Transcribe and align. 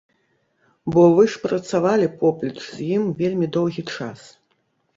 Бо 0.95 1.03
вы 1.19 1.23
ж 1.33 1.41
працавалі 1.43 2.07
поплеч 2.23 2.57
з 2.69 2.89
ім 2.97 3.03
вельмі 3.23 3.53
доўгі 3.61 3.83
час. 3.95 4.19